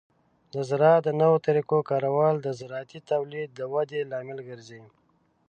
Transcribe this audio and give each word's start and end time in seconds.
د 0.53 0.55
زراعت 0.69 1.01
د 1.05 1.09
نوو 1.21 1.37
طریقو 1.45 1.77
کارول 1.89 2.35
د 2.41 2.47
زراعتي 2.59 2.99
تولید 3.11 3.49
د 3.53 3.59
ودې 3.73 4.01
لامل 4.11 4.39
ګرځي. 4.49 4.81